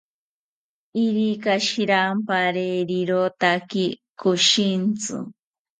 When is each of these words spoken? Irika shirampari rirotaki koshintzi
Irika 1.03 1.53
shirampari 1.67 2.67
rirotaki 2.89 3.85
koshintzi 4.19 5.15